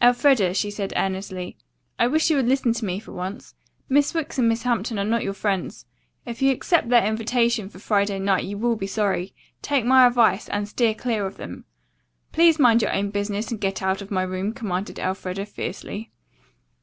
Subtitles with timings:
[0.00, 1.54] "Elfreda," she said earnestly,
[1.98, 3.54] "I wish you would listen to me for once.
[3.86, 5.84] Miss Wicks and Miss Hampton are not your friends.
[6.24, 9.34] If you accept their invitation for Friday night you will be sorry.
[9.60, 11.66] Take my advice, and steer clear of them."
[12.32, 16.12] "Please mind your own business and get out of my room," commanded Elfreda fiercely.